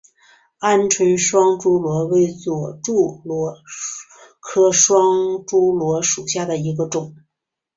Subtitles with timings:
[0.61, 3.55] 鹌鹑双珠螺为左锥螺
[4.39, 7.15] 科双珠螺属下的一个种。